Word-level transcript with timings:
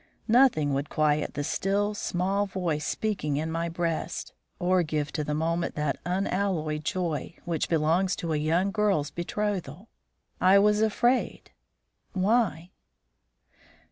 Nothing 0.27 0.73
would 0.73 0.89
quiet 0.89 1.35
the 1.35 1.43
still, 1.43 1.93
small 1.93 2.47
voice 2.47 2.87
speaking 2.87 3.37
in 3.37 3.51
my 3.51 3.69
breast, 3.69 4.33
or 4.57 4.81
give 4.81 5.11
to 5.11 5.23
the 5.23 5.35
moment 5.35 5.75
that 5.75 5.99
unalloyed 6.07 6.83
joy 6.83 7.35
which 7.45 7.69
belongs 7.69 8.15
to 8.15 8.33
a 8.33 8.37
young 8.37 8.71
girl's 8.71 9.11
betrothal. 9.11 9.89
I 10.41 10.57
was 10.57 10.81
afraid. 10.81 11.51
Why? 12.13 12.71